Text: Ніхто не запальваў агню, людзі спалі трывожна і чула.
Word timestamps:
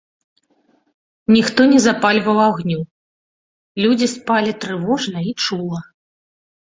Ніхто 1.35 1.61
не 1.73 1.79
запальваў 1.87 2.37
агню, 2.49 2.79
людзі 3.85 4.07
спалі 4.17 4.51
трывожна 4.67 5.19
і 5.33 5.39
чула. 5.47 5.79